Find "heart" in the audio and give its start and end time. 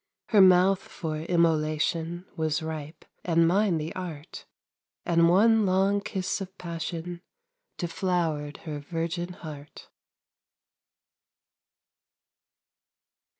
9.33-9.89